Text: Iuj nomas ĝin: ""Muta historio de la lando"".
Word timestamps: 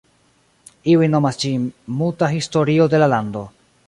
Iuj 0.93 1.09
nomas 1.15 1.37
ĝin: 1.43 1.67
""Muta 1.99 2.31
historio 2.37 2.89
de 2.95 3.03
la 3.05 3.11
lando"". 3.15 3.45